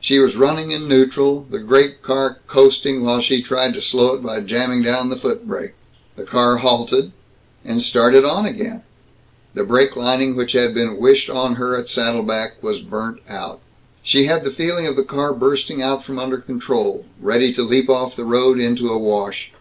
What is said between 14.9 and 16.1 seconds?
the car bursting out